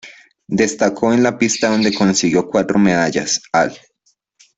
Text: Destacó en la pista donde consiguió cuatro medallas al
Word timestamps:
Destacó 0.47 1.13
en 1.13 1.21
la 1.21 1.37
pista 1.37 1.69
donde 1.69 1.93
consiguió 1.93 2.49
cuatro 2.49 2.79
medallas 2.79 3.39
al 3.53 3.77